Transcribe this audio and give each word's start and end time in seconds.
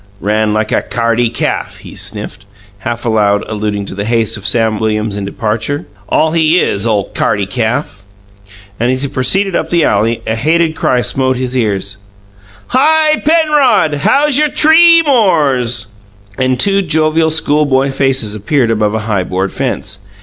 "Ran 0.19 0.51
like 0.51 0.71
a 0.71 0.81
c'ardy 0.81 1.29
calf!" 1.29 1.77
he 1.77 1.93
sniffed, 1.93 2.45
half 2.79 3.05
aloud, 3.05 3.43
alluding 3.47 3.85
to 3.85 3.93
the 3.93 4.03
haste 4.03 4.35
of 4.35 4.47
Sam 4.47 4.79
Williams 4.79 5.15
in 5.15 5.25
departure. 5.25 5.85
"All 6.09 6.31
he 6.31 6.59
is, 6.59 6.87
ole 6.87 7.11
c'ardy 7.13 7.45
calf!" 7.47 8.01
Then, 8.79 8.89
as 8.89 9.03
he 9.03 9.09
proceeded 9.09 9.55
up 9.55 9.69
the 9.69 9.83
alley, 9.83 10.23
a 10.25 10.33
hated 10.33 10.75
cry 10.75 11.01
smote 11.01 11.37
his 11.37 11.55
ears: 11.55 11.97
"Hi, 12.69 13.21
Penrod! 13.23 13.93
How's 14.01 14.39
your 14.39 14.49
tree 14.49 15.03
mores?" 15.05 15.93
And 16.35 16.59
two 16.59 16.81
jovial 16.81 17.29
schoolboy 17.29 17.91
faces 17.91 18.33
appeared 18.33 18.71
above 18.71 18.95
a 18.95 18.99
high 19.05 19.23
board 19.23 19.53
fence. 19.53 20.07